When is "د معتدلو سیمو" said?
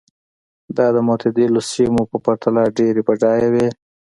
0.95-2.01